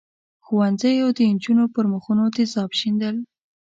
ښوونځیو 0.45 1.07
د 1.17 1.19
نجونو 1.33 1.65
پر 1.73 1.85
مخونو 1.93 2.25
تېزاب 2.35 2.69
شیندل. 2.79 3.15